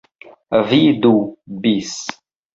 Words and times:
Vidu 0.71 1.13
bis. 1.67 1.95